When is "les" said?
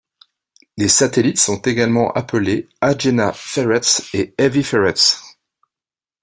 0.77-0.87